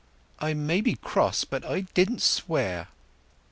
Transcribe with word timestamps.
"I 0.39 0.55
may 0.55 0.81
be 0.81 0.95
cross, 0.95 1.43
but 1.43 1.63
I 1.63 1.81
didn't 1.93 2.23
swear." 2.23 2.87